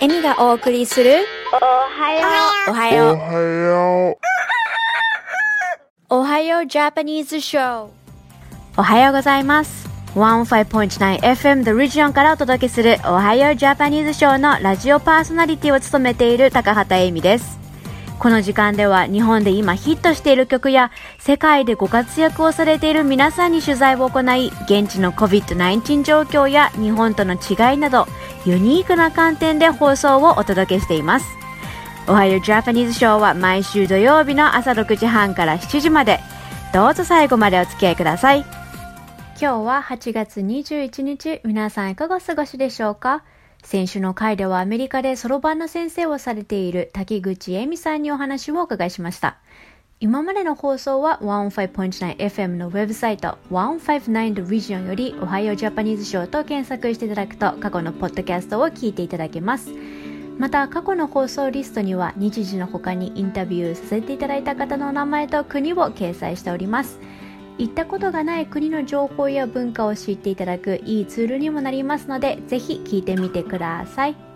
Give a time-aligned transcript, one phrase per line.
[0.00, 2.28] エミがお送りするおはよ
[2.68, 3.14] おはよう。
[3.14, 4.16] おはよう。
[6.10, 7.88] おはようジャパニーズショー
[8.76, 9.88] おはようございます。
[10.14, 17.58] 105.9FM The Region からお届けするおはようジャパニーズショーのラジオパーソナリティを務めている高畑恵美です。
[18.20, 28.08] この時間では日本で今ヒットしている曲や世界でご活躍をされている皆さんに取材を行い現地の COVID-19 状況や日本との違いなど
[28.48, 31.26] ユニークな観点で放送をお届けしています。
[32.06, 36.18] おはようジャパニーズショーは毎週土曜日の朝6時半から7時まで。
[36.72, 38.38] どうぞ最後までお付き合いください。
[38.40, 43.22] 今日は8月21日皆さんいかがお過ごしでしょうか？
[43.62, 49.36] 先週の回ではアメリカでそろばんの先生をされている滝口恵美さんにお話をお伺いしました。
[50.00, 59.72] 今までの放送は 105.9FM のウェブサイト159 The Region よりおはようジャパニーズショーと検索していただくと過去のポッドキャストを聞いていただけます。
[60.38, 67.00] また過去の放送リストには日時の他にインタビューさせていただいた方の名前と国を掲載しております。
[67.58, 74.27] 行ったことがない国の情報や文化を知っていただくいいツールにもなりますのでぜひ聞いてみてください。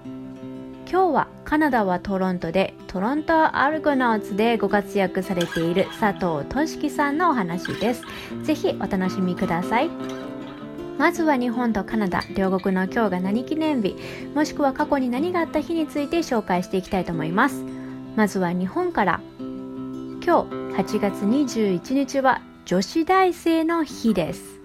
[0.92, 8.02] 今日はカナダはトロントでトロントアルゴナウツでご活躍されている佐藤俊樹さんのお話です。
[8.42, 9.90] ぜひお楽しみください。
[10.98, 13.96] まずは日本とカナダ両国の今日が何記念日
[14.34, 17.64] もしくは過去に何があった日について紹介していきたいと思います。
[18.14, 19.22] まずは日本から。
[19.38, 20.28] 今日
[20.76, 24.61] 8月21日は女子大生の日です。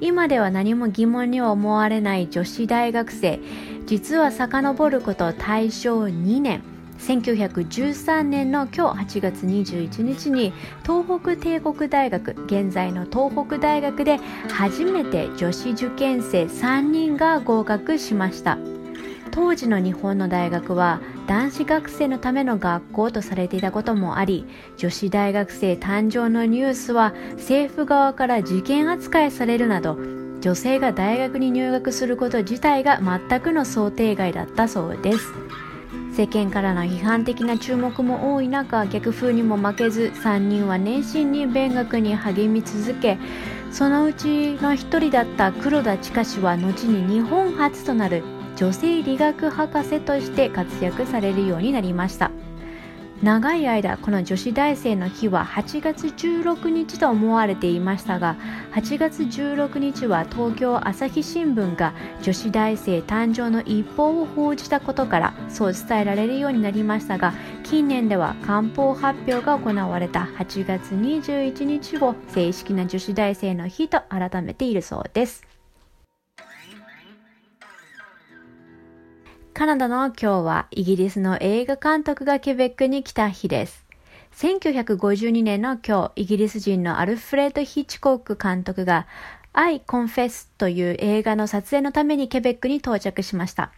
[0.00, 3.38] 今では何も疑問には思われない女子大学生。
[3.86, 6.62] 実は遡ること大正2年。
[7.00, 14.18] 1913年の今日8月21日に東北帝国大学現在の東北大学で
[14.50, 18.58] 初めて女子受験生3人が合格しました。
[19.30, 24.44] 当時の日本の大学は男子学生のための学校とされていたこともあり
[24.76, 29.96] 女子大学生誕生のニュースは政府側から事件扱いされるなど
[30.40, 35.32] 女性が大学に入学すること自体が全くの想定外だったそうです。
[36.12, 43.18] 世間からの批判的な注目も多い中逆風にも負けず3人は熱心に勉学に励み続け
[43.70, 48.24] そのうちの一人だった黒田千佳氏は後に日本初となる
[48.60, 52.30] 女性理学博士として活躍されるようになりました。
[53.22, 58.36] 長い間この女子大生の日は8月16日と思われていましたが
[58.72, 75.49] 8月16日は東京朝日新聞が女子大生誕生の一報を報じたことからそう伝えられるようになりましたが近年では官報発表が行われた8月21日を正式な女子大生の日と改めているそうです。
[79.60, 83.84] カナダの今日はイギリスの映画監督がケベックに来た日です。
[84.34, 89.06] 1952年の今日、イギリス人のアルフレッド・ヒッチコーク監督が
[89.52, 93.70] I Confess という映画の撮影のためにケベックに到着しました。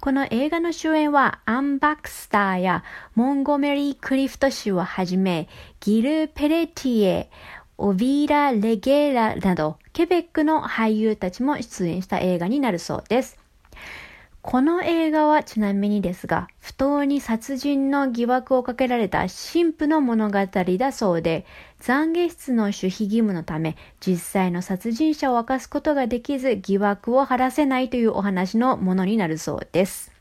[0.00, 2.82] この映画の主演はアン・バクスターや
[3.14, 5.50] モンゴメリー・クリフト氏をはじめ
[5.80, 7.30] ギル・ペレティエ、
[7.76, 13.37] オビーラ・レゲーラなどケベックの俳優たちも出演した映画になるそうです。
[14.50, 21.44] この映画はちなみにですが、不当に殺人の疑惑をかけられた神父の物語だそうで、
[21.82, 30.12] 懺悔室の守秘義務のため、実際の殺人者を明かすことができず、疑惑を晴らせないというお話のものになるそうです。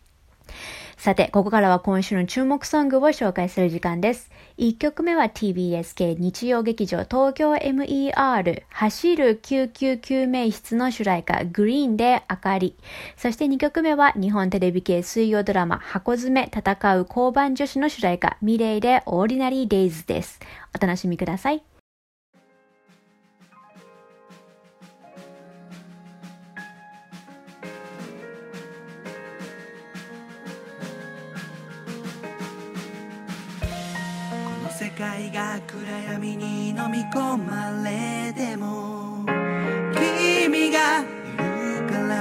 [0.98, 4.32] さて、ここからは今週の注目ソングを紹介する時間です。
[4.58, 12.76] 1曲目は TBS 系日曜劇場東京 MER 走る救急救命室の主題歌グリーンで明かり。
[13.16, 20.40] そして2曲目は日本テレビ系水曜ドラマ箱詰め戦う交番女子の主題歌ミレイでオーディナリーデイズです。
[20.76, 21.77] お楽しみください。
[34.98, 39.24] 界が暗闇に飲み込まれても
[39.94, 41.06] 君がい
[41.38, 42.16] るから。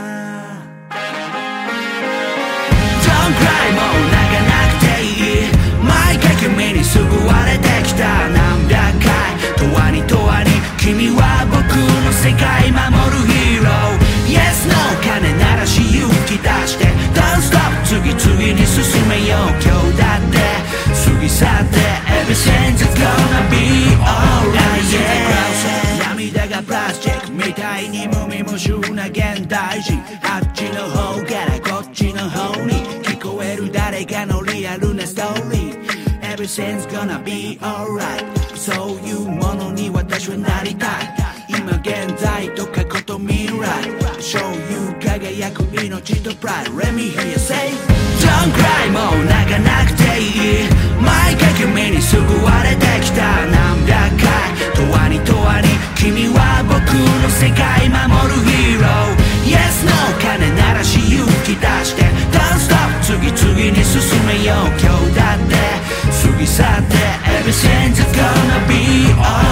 [3.00, 5.49] Don't cry もう泣かなくていい。
[5.82, 5.88] 毎
[6.19, 8.05] 回君に救われてきた。
[8.28, 9.40] なんだかい。
[9.56, 11.56] 永遠に永遠に君は僕
[12.05, 14.05] の世界守るヒーロー。
[14.29, 16.84] Yes, no 鐘鳴らし勇気出して。
[17.14, 19.56] Don't stop 次々に進めよう。
[19.64, 20.16] 今日だって
[21.06, 21.76] 過ぎ去って
[22.11, 24.67] Everything's gonna be alright.
[26.00, 32.73] 涙がプラスチックみたいに無味無臭な現代人あっちの方からこっちの方に
[33.05, 35.76] 聞こえる誰かのリアルなストーリー
[36.23, 38.25] Everything's gonna be alright
[38.56, 40.91] そういうものに私はなりたい
[41.49, 43.53] 今現在と過去と未来
[44.20, 44.95] そういう
[45.26, 46.70] 輝く命とプライド。
[46.78, 47.73] Let me hear you say
[48.23, 50.70] Don't cry もう泣かなくていい。
[51.02, 53.44] 毎回君に救われてきた。
[53.46, 54.31] 何百回
[54.78, 59.19] 永遠に永遠に君は僕の世界守るヒーロー。
[59.50, 59.90] Yes no
[60.23, 64.70] 金ならし勇気出して Don't stop 次々に進めよう。
[64.79, 65.58] 今日だって
[66.22, 66.94] 過ぎ去って
[67.43, 69.45] Everything's gonna be alright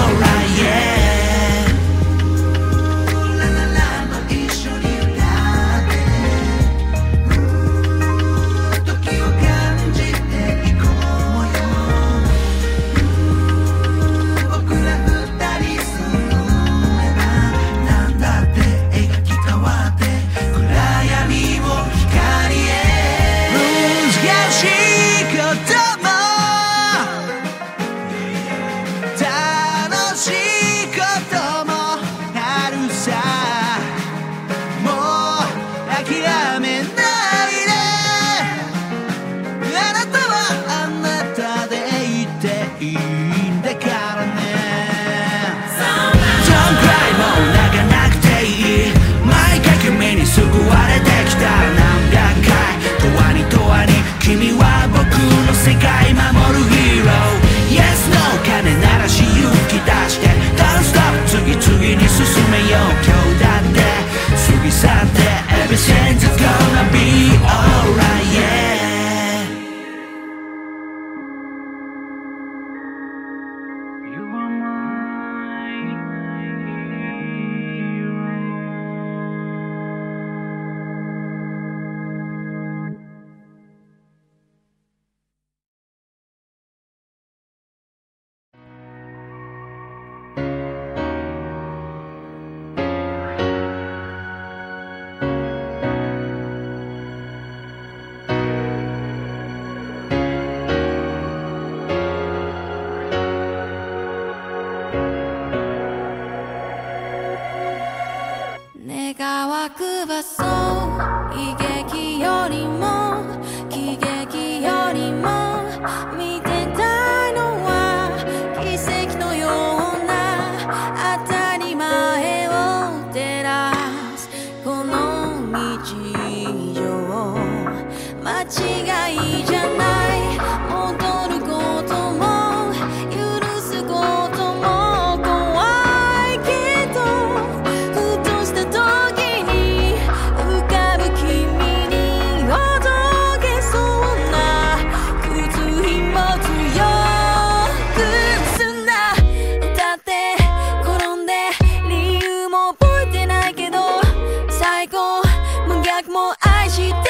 [156.75, 157.04] agite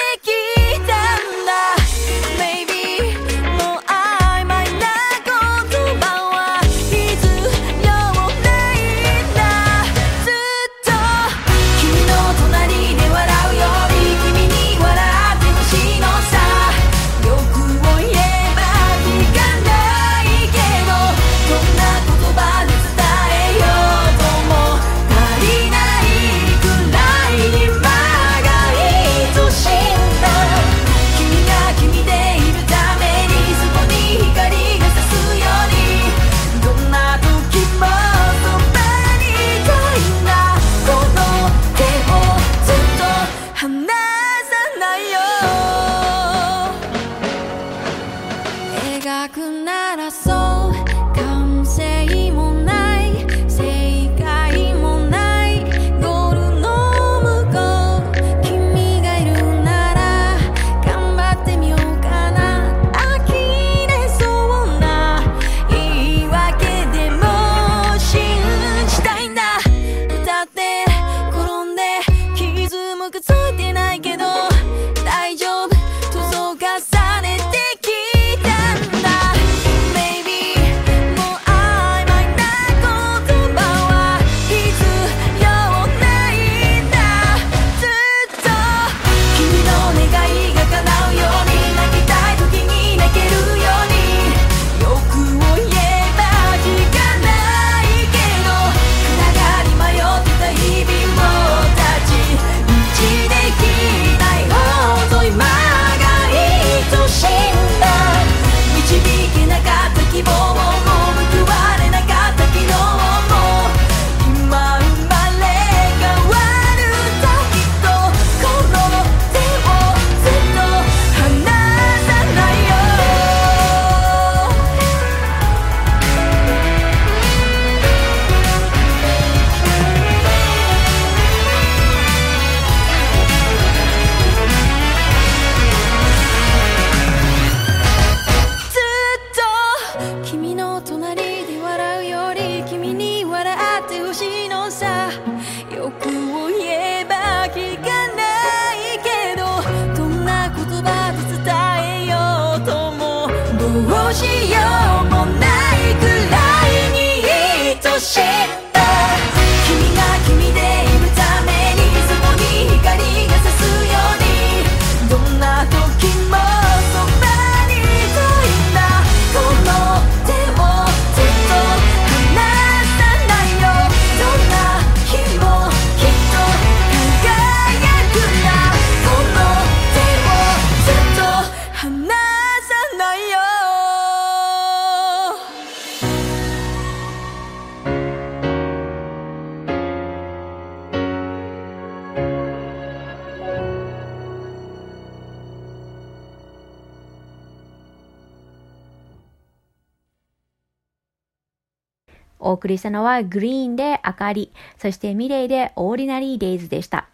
[202.54, 207.08] 送りしたのはグリーンで明かり、そしてミレイでオーディナリーデイズでした。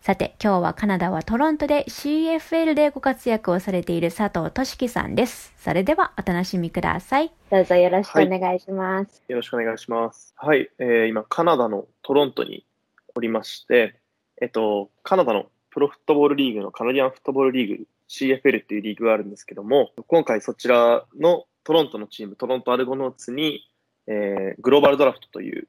[0.00, 5.52] さて、今日はカナダはトロントで CFL でご活躍をされている佐藤俊樹さんです。
[5.56, 7.30] それではお楽しみください。
[7.50, 9.22] どうぞよろしくお願いします。
[9.28, 10.34] よろしくお願いします。
[10.36, 12.66] はい、えー今、カナダのトロントに
[13.14, 13.94] おりまして、
[14.40, 23.68] えっと、カナダのプロフットボールリーグのカナディアンフットボールリーグ CFL っていうリーグがあるんですけども、今回そちらのトロントのチーム、トロントアルゴノーツに、
[24.06, 25.68] えーグローバルドラフトという、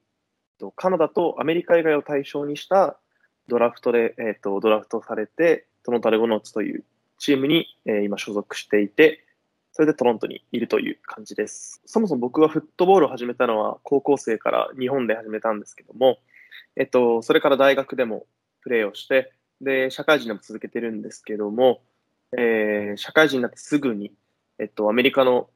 [0.75, 2.97] カナダとアメリカ以外を対象にした
[3.47, 6.83] ドラフトで、えっとドラフトされて、トロントアルゴノーツという
[7.17, 9.25] チームに、えー今所属していて、
[9.71, 11.81] それでトロントにいるという感じです。
[11.85, 16.19] そもそも僕はフットボールを始めたのは高校生から日本で始めたんですけども、
[16.75, 18.27] えっと、それから大学でも
[18.61, 21.81] プレーをして、で、社会人でも続けてるんですけども、
[22.37, 24.13] えー社会人になってすぐに、
[24.59, 25.49] えっと、アメリカの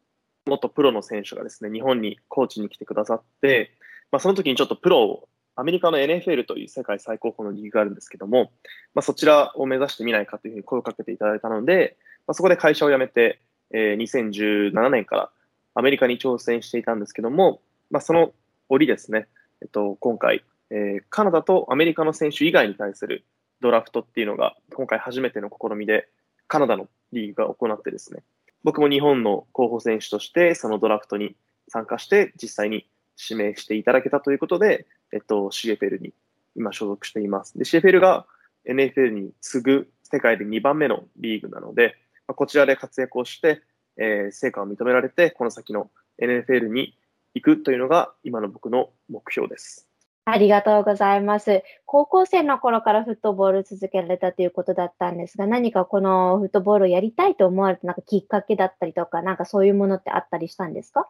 [0.47, 3.71] 元プロの選手がですね、日本にコーチに来てくださって、
[4.11, 8.51] まあ、その時にちょっとプロを、アメリカの NFL という世界最高峰のリーグがあるんですけども、
[8.93, 15.29] まあ、そちらを目指してみないかというふうに声をかけていただいたので、まあ、そこで会社を辞めて、えー2017年から
[15.73, 18.33] アメリカに挑戦していたんですけども、まあ、その
[18.69, 19.27] 折ですね、
[19.61, 23.25] えっと、今回、えーカナダとアメリカの選手以外に対する
[23.59, 26.07] ドラフトっていうのが、今回初めての試みで、
[26.47, 28.21] カナダのリーグが行ってですね、
[28.67, 31.37] 僕も日本の候補選手として、そのドラフトに
[31.69, 32.85] 参加して、実際に
[33.17, 36.13] 指名していただけたということで、えっと、CFL に
[36.53, 37.57] 今所属しています。
[37.57, 38.25] で、CFL が
[38.69, 41.95] NFL に次ぐ世界で2番目のリーグなので、
[42.27, 43.61] まあこちらで活躍をして、
[43.95, 45.89] えー成果を認められて、この先の
[46.21, 46.93] NFL に
[47.35, 49.86] 行くというのが今の僕の目標です。
[50.29, 51.63] ありがとうございます。
[51.85, 61.07] 高校生の頃からフットボール続けられたということだったんですが、何かこのフットボールをやりたいと思われたなんかきっかけだったりとか、なんかそういうものってあったりしたんですか？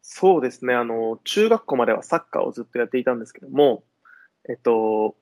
[0.00, 3.84] そうですね、あの、中学校まではサッカーをずっとやっていたんですけども、
[4.48, 5.16] えっと、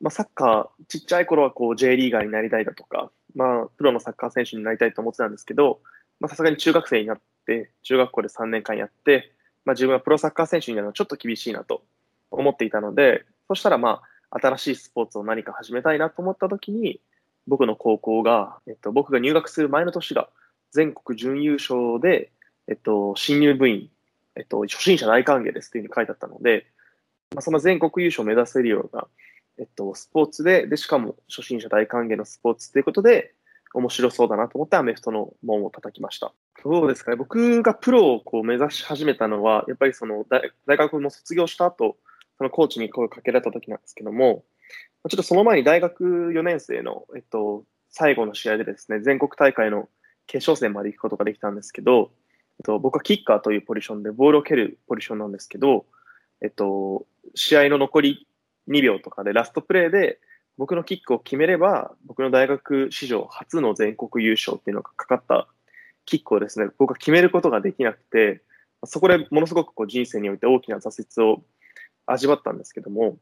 [0.00, 5.80] まあ、サッカー、ちっちゃい頃はこう J リーガーになりたいだとか、まあ、プロのサッカー選手になりたいと思ってたんですけど、
[6.28, 9.34] さすがに中学生になって、中学校で3年間やって、
[9.66, 11.82] まあ、自分はプロサッカー選手になるのはちょっと厳しいなと
[12.40, 17.00] 思っていたので、そしたらまあ、新しいスポーツを何か始めたいなと思った時に、
[17.46, 20.28] 僕の高校が、えっと、僕が入学する前の年が
[20.70, 22.30] 全国準優勝で、
[22.68, 23.88] えっと、新入部員、
[24.36, 26.66] えっと、初心者大歓迎ですっていうふうに書いてあったので、
[27.34, 29.06] まあ、その全国優勝を目指せるような、
[29.58, 33.34] えっと、スポーツで、で、しかも初心者大歓迎のスポーツということで、
[33.74, 36.32] 面白そうだなと思ってアメフトの門を叩きました。
[36.62, 37.16] そうですかね。
[37.16, 40.24] 僕がプロをこう目指し始めたのは、やっぱりその
[40.66, 41.96] 大学も卒業した後、
[42.38, 44.44] そのコーチに声をかけられた時なんですけども、
[45.08, 49.88] ちょっとその前に大学4年生の、えっと、最後の試合でですね、全国大会の
[50.26, 52.12] 決勝戦まで行くことができたんですけど、
[52.60, 55.86] えっと、僕はキッカーというポジションでボールを蹴るポジションなんですけど、
[56.42, 58.26] えっと、試合の残り
[58.68, 60.20] 2秒とかでラストプレーで
[60.58, 65.48] 僕のキックを決めれば、僕の大学史上初の全国優勝っていうのがかかった
[66.04, 68.42] キックをですね、僕は決めることができなくて、
[68.84, 71.42] そこでものすごくこう人生において大きな挫折を
[72.12, 73.18] 味わったんですけども、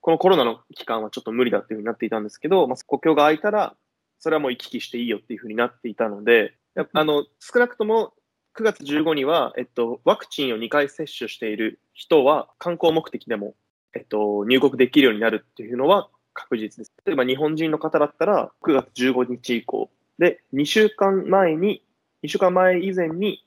[0.00, 3.74] このコロナの期間はちょっと無理だっていうふうになっていたんですけど、まあ、国境が開いたら、
[4.20, 6.54] それはもう行き来していいよっていうふうになっていたので、
[6.92, 8.12] あの少なくとも
[8.56, 13.54] 9月15には、えっと、ワクチンを2回接種している人は観光目的でも、
[13.94, 16.92] えっと、入国できるようになるっていうのは確実です。
[17.04, 21.82] 例えば日本人の方だったら9月15日以降で2週間前に、
[22.24, 23.44] 2週間前以前に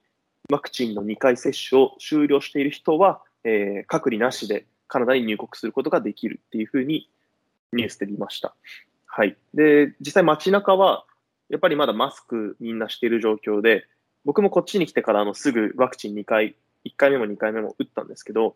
[0.50, 7.10] ワクチンの2回接種を終了している人は、えー隔離なしでカナダに入国することができるっていうふうに
[7.73, 8.54] ニュースで見ました。
[9.06, 9.38] はい。
[9.54, 11.06] で、実際街中は、
[11.49, 13.86] やっぱりまだマスクみんなしている状況で、
[14.25, 18.56] 僕もこっちに来てからあのすぐワクチン2回、1回目も2回目も打ったんですけど、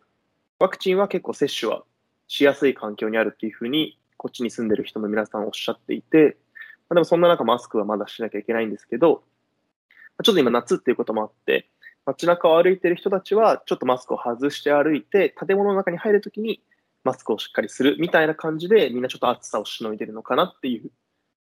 [0.60, 1.84] ワクチンは結構接種は
[2.28, 6.38] しやすい環境にあるっていうふうに、こっちに住んでる人の皆さんおっしゃっていて、
[6.90, 9.24] まあでもそんな中マスクはまだしなきゃいけないんですけど、
[10.24, 11.68] ちょっと今夏っていうこともあって、
[12.06, 16.62] 街中を歩いてる人たちはちょっとマスクを外して歩いて、建物の中に入るときに
[17.04, 20.92] マスクをしっかりするみたいな感じで、みんなちょっと暑さをしのいでるのかなっていう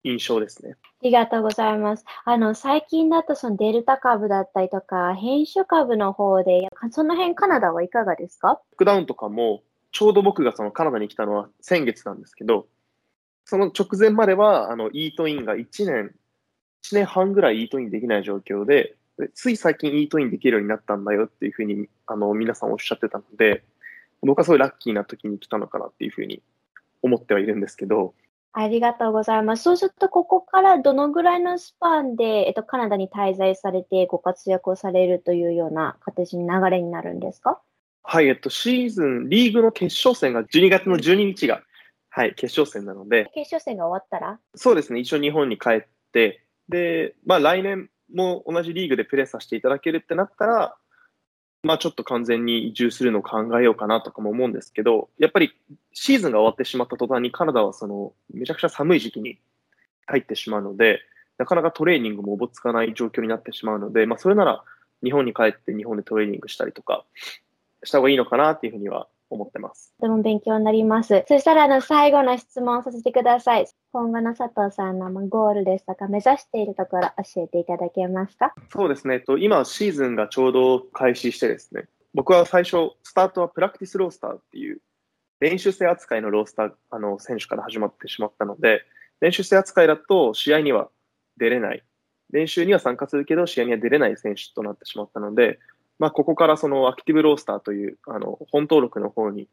[0.03, 0.75] 印象ですね。
[0.81, 2.05] ありがとうございます。
[2.23, 8.47] あの、最近だとそのデルタ株だったりとか、変種株の方で、その辺カナダはいかがですか？
[8.47, 12.67] ロックダウンとかも、ちょうど僕がそのカナダに来たのは先月なんですけど、
[13.45, 16.15] その直前までは、あの、イートインが1年、
[16.83, 18.97] 1年半ぐらいイートインできない状況で、で
[19.33, 23.63] つい最近イートインできるようになったんだよっていうふうに、あの、皆さんおっしゃってたので、
[24.21, 26.41] 僕はすごいラッキーな時に来たのかなっていうふうに
[27.01, 28.13] 思ってはいるんですけど、
[28.51, 29.63] ありがとうございます。
[29.63, 37.61] そうすると、ここからどのぐらいのスパンで、えっと、カナダに滞在されてご活躍をされるというような形に流れになるんですか？
[38.03, 41.61] はい、えっと、シーズン、リーグの決勝戦が12月の12日が、
[42.09, 44.39] はい、決勝戦なので、決勝戦が終わったら？
[44.55, 50.75] そうですね、一応日本に帰って、で、まあ来年も同じリーグでプレーさせていただけるってなったら、
[51.63, 55.53] まあちょっと完全に移住するのを考えようかなとかも思うんですけど、やっぱり
[55.93, 59.39] シーズンが終わってしまった途端にカナダはそのめちゃくちゃ寒い時期に
[60.05, 60.99] 入ってしまうので、
[61.37, 64.63] なかなかトレーニングもおぼつかない状況になってしまうので、まあそれなら
[65.03, 67.05] 日本に帰って日本でトレーニングしたりとか
[67.83, 69.93] した方がいいのかなっていうふうには思ってます。
[69.99, 71.23] とても勉強になります。
[71.27, 73.67] そしたら、あの、最後の質問をさせてください。
[73.91, 78.53] 今後の佐藤さんのまあゴールですとか、目指しているところ教えていただけますか？
[78.71, 84.79] そうですね、えっと、今シーズンがちょうど開始してですね、僕は最初、スタートはプラクティスロースターっていう
[85.39, 88.81] 練習生扱いのロースター、あの、選手から始まってしまったので、
[89.21, 90.89] 練習生扱いだと試合には
[91.37, 91.83] 出れない。
[92.31, 95.59] 練習には参加するけど、試合には出れない選手となってしまったので、
[95.99, 99.47] まあ、ここからそのアクティブロースターという、あの、本登録の方に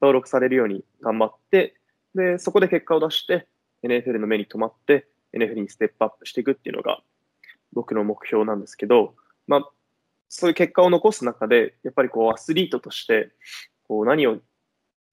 [0.00, 1.74] 登録されるように頑張って、
[2.14, 3.46] で、そこで結果を出して、
[3.82, 7.00] NFL の目に留まって、NFL にステップアップしていくっていうのが、
[7.72, 9.14] 僕の目標なんですけど、
[9.46, 9.70] まあ、
[10.28, 13.30] そういう結果を残す中で、やっぱりこう、アスリートとして、
[13.88, 14.38] こう、何を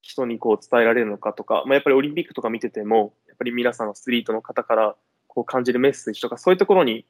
[0.02, 4.96] 人にこう伝えられるのかとか、まあ、やっぱりオリンピックとか見てても、やっぱり皆さんアスリートの方から
[5.28, 7.06] こう感じるメッセージとか、そういうところに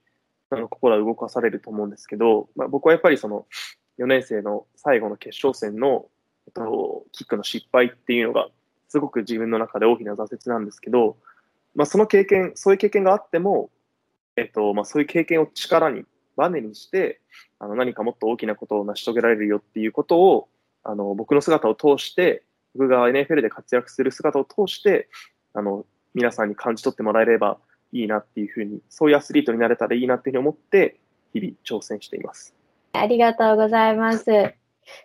[0.54, 3.46] あの心は動かされると思うんですけど、まあ、僕はやっぱりその
[4.00, 6.06] 4年生の最後の決勝戦の、
[6.48, 8.48] えっと、キックの失敗っていうのが、
[8.88, 11.18] すごく自分の中で大きな挫折なんですけど、
[11.76, 13.72] まあ、その経験、そういう経験があっても、
[14.36, 16.04] えっとまあ、そういう経験を力に、
[16.36, 17.22] バネにして、
[17.60, 20.50] あの何かもっと大きなことを成し遂げられるよっていうことを、
[20.84, 22.44] あの僕の姿を通して、
[22.76, 25.10] 僕が NFL で活躍する姿を通して、
[25.54, 25.86] あの
[26.16, 27.60] 皆さんに感じ取ってもらえれば
[27.94, 30.98] いいなっていうふうに、そういうアスリートになれたらいいなっていうふうに思って、
[31.34, 32.54] 日々挑戦しています。
[32.94, 34.54] ありがとうございます。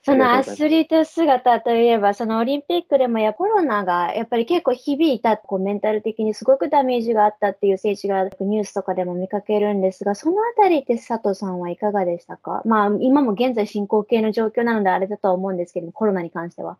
[0.02, 12.60] そのアスリート姿といえば、そのオリンピックでもやコロナがやっぱり結構響いた、こうメンタル的にすごくダメージがあったっていう選手がニュースとかでも見かけるんですが、そのあたりって佐藤さんはいかがでしたか？
[12.64, 16.76] まあ今も現在進行形の状況なのであれだとは思うんですけども、コロナに関しては。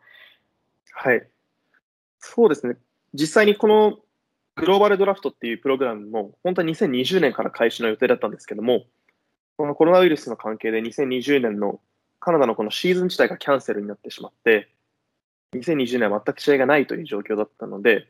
[0.92, 1.24] はい。
[2.18, 2.76] そうですね。
[3.14, 3.98] 実際にこの
[4.58, 8.84] グローバルドラフトっていうプログラムも、本当は2020年から開始の予定だったんですけども、
[9.56, 11.80] このコロナウイルスの関係で2020年の
[12.20, 14.68] カナダのこのシーズン自体がキャンセルになってしまって、
[15.54, 18.06] 2020年は全く試合がないという状況だったので、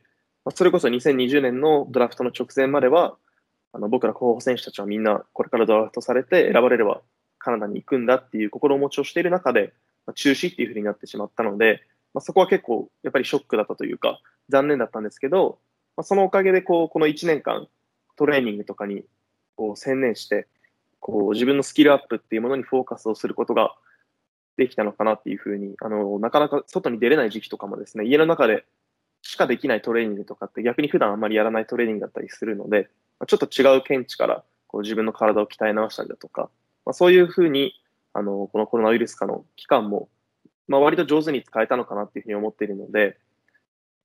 [0.55, 3.15] それこそ2020年のドラフトの直前までは、
[3.71, 7.01] あの僕ら候補選手たちはみんなこれからドラフトされて選ばれれば
[7.37, 9.73] カナダに行くんだっていう心持ちをしている中で、
[10.07, 11.81] ま、中止っていうふうになってしまったので、
[12.13, 15.59] まあ、そこは結構やっぱりショックだったというか、残念だったんですけど、
[15.99, 17.67] まあ、そのおかげでこうこの1年間
[18.15, 19.03] トレーニングとかに
[19.57, 20.47] こう専念して、
[21.01, 23.75] こう自分のスキルアップっていうものにフォーカスをすることが
[24.55, 28.63] できたのかなっていうふうに、あの、なかなか外に出れない時期とかもですね、家の中で
[29.23, 32.87] しかできないトレーニングとかって逆に普段あんまりやらないトレーニングだったりするので、
[33.27, 36.49] ちょっと違う見地からこう自分の体を鍛え直したりだとか、
[36.85, 37.73] まあ、そういうふうに、
[38.13, 40.07] あの、このコロナウイルス化の期間も、
[40.69, 43.17] まあ、割と上手に使えたのかなっていうふうに思っているので、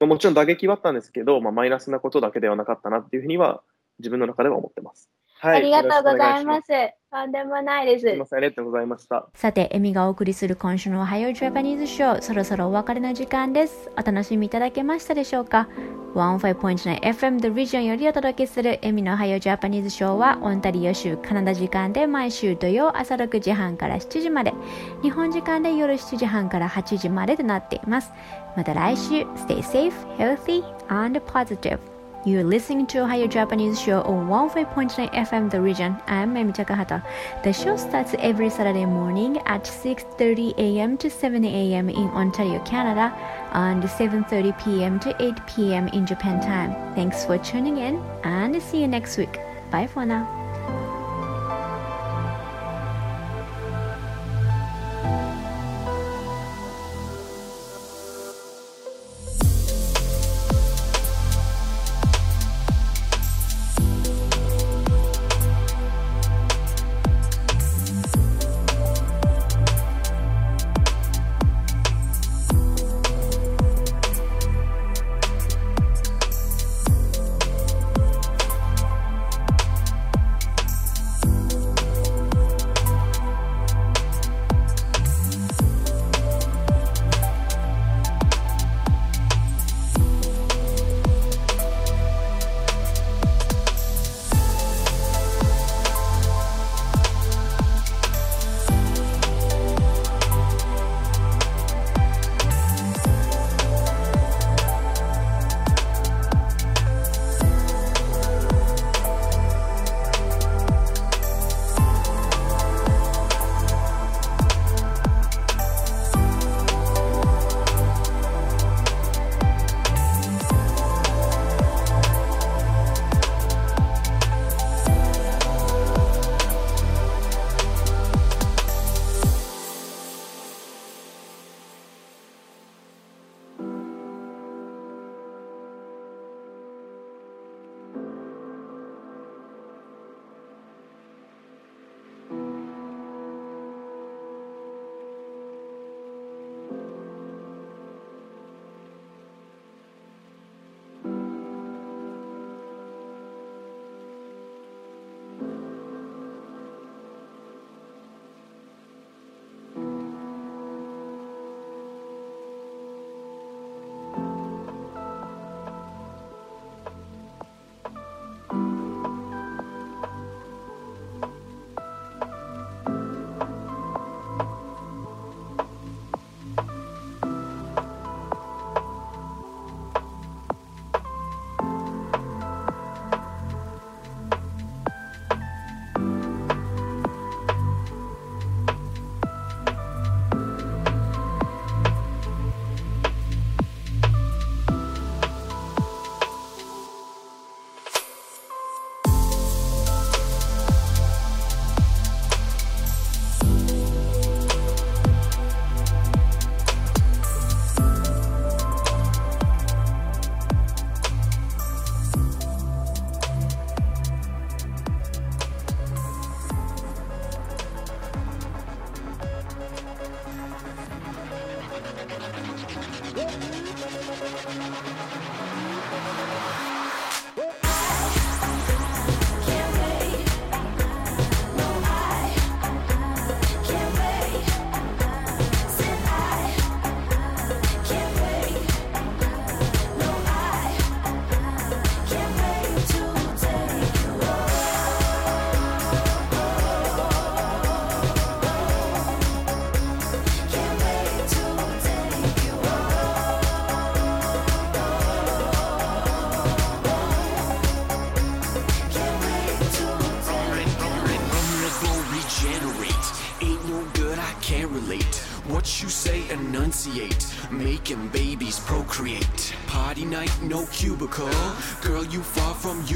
[0.05, 3.63] まあ、もちろん打撃はあったんですけど、まあ、マイナスなことだけではなかったなっていうふうには
[3.99, 5.11] 自分の中では思ってます。
[5.41, 5.57] はい。
[5.59, 6.69] ありがとうございます。
[7.11, 8.07] とんでもないです。
[8.07, 9.29] すみません、ありがとうございました。
[9.35, 13.91] さて、エミがお送りする今週のおはようジャパニーズショー、そろそろお別れの時間です。
[13.93, 15.69] お楽しみいただけましたでしょうか
[16.15, 24.55] ?15.9FM The Region よりお届けするエミのおはようジャパニーズショーは、オンタリオ州カナダ時間で毎週土曜朝6時半から7時まで、
[25.03, 28.13] 日本時間で夜7時半から8時までとなっています。
[28.56, 31.80] また来週、Stay safe, healthy, and positive.
[32.26, 35.96] You're listening to Ohio Japanese Show on 15.9 FM The Region.
[36.06, 37.02] I'm Emi Takahata.
[37.44, 40.98] The show starts every Saturday morning at 6:30 a.m.
[40.98, 41.88] to 7 a.m.
[41.90, 43.16] in Ontario, Canada,
[43.54, 45.00] and 7:30 p.m.
[45.00, 45.88] to 8 p.m.
[45.90, 46.76] in Japan time.
[46.94, 49.40] Thanks for tuning in, and see you next week.
[49.72, 50.28] Bye for now.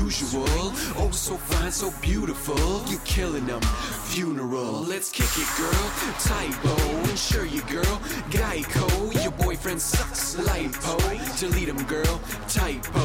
[0.08, 0.72] Usual.
[0.96, 2.56] Oh, so fine, so beautiful.
[2.88, 3.60] You killing them.
[4.08, 4.80] Funeral.
[4.80, 5.86] Let's kick it, girl.
[6.24, 6.74] Typo.
[7.10, 7.96] Insure you, girl.
[8.30, 8.88] Geico.
[9.22, 10.36] Your boyfriend sucks.
[10.36, 10.96] Lipo.
[11.38, 12.20] Delete him, girl.
[12.48, 13.04] Typo.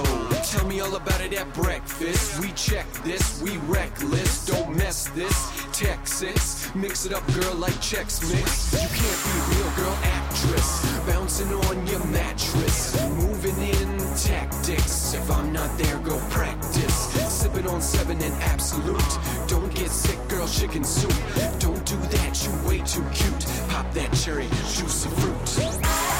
[0.51, 2.39] Tell me all about it at breakfast.
[2.39, 3.41] We check this.
[3.41, 4.45] We reckless.
[4.45, 5.37] Don't mess this.
[5.73, 6.73] Texas.
[6.73, 8.71] Mix it up, girl, like Chex Mix.
[8.71, 9.97] You can't be real, girl.
[10.03, 10.69] Actress.
[11.05, 12.95] Bouncing on your mattress.
[13.09, 15.13] Moving in tactics.
[15.13, 16.72] If I'm not there, go practice.
[17.43, 19.19] Sipping on seven and absolute.
[19.49, 21.11] Don't get sick, girl, chicken soup.
[21.59, 23.45] Don't do that, you way too cute.
[23.67, 26.12] Pop that cherry, juice juicy fruit.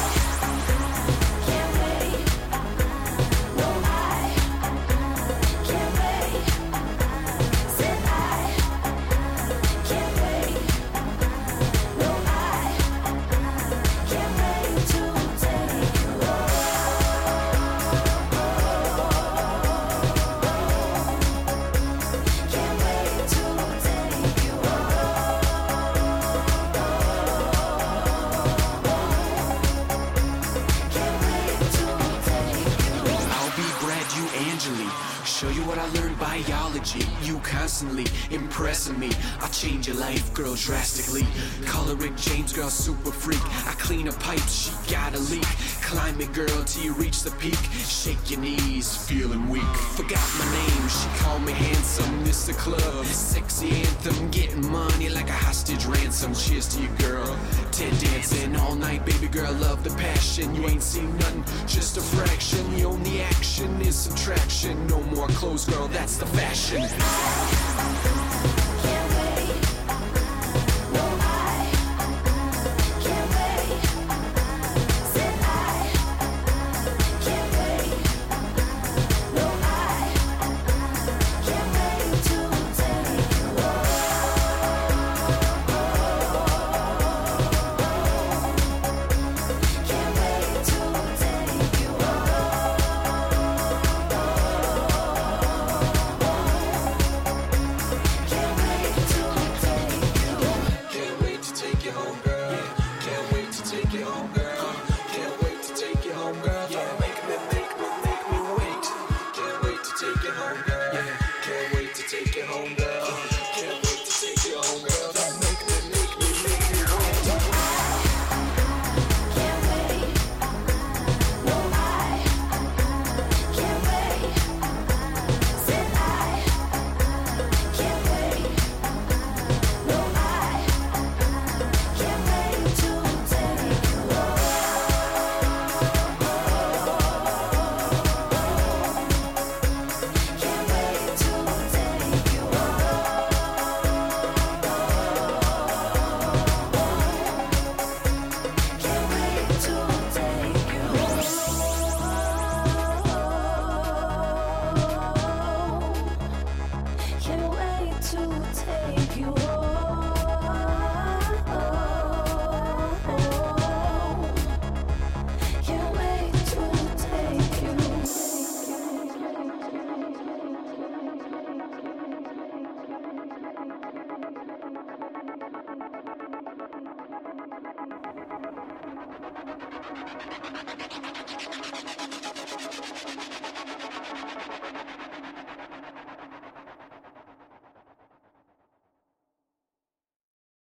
[37.54, 39.12] Constantly impressing me.
[39.40, 41.26] I change your life, girl, drastically.
[41.66, 43.42] Call her Rick James, girl, super freak.
[43.68, 45.46] I clean a pipe, she got a leak.
[45.94, 47.60] Climb it, girl, till you reach the peak.
[47.86, 49.62] Shake your knees, feeling weak.
[49.96, 52.24] Forgot my name, she called me handsome.
[52.24, 54.32] This the club, sexy anthem.
[54.32, 56.34] Getting money like a hostage ransom.
[56.34, 57.38] Cheers to you, girl.
[57.72, 60.56] Ten dancing all night, baby girl, love the passion.
[60.56, 62.76] You ain't seen nothing, just a fraction.
[62.76, 64.88] The only action is subtraction.
[64.88, 66.90] No more clothes, girl, that's the fashion.